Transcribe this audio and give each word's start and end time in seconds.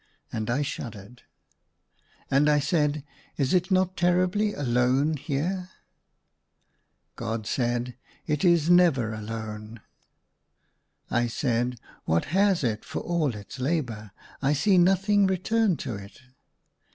And 0.33 0.49
I 0.49 0.63
shuddered. 0.63 1.21
And 2.31 2.49
I 2.49 2.57
said," 2.57 3.03
Is 3.37 3.53
it 3.53 3.69
not 3.69 3.95
terribly 3.95 4.51
alone 4.51 5.15
here 5.15 5.69
.'*" 5.15 5.69
God 7.15 7.45
said," 7.45 7.95
It 8.25 8.43
is 8.43 8.67
never 8.67 9.13
alone!" 9.13 9.79
I 11.11 11.27
said," 11.27 11.79
What 12.05 12.25
has 12.33 12.63
it 12.63 12.83
for 12.83 13.01
all 13.01 13.35
its 13.35 13.59
labour? 13.59 14.09
I 14.41 14.53
see 14.53 14.79
nothing 14.79 15.27
return 15.27 15.77
to 15.85 15.93
it." 15.97 16.19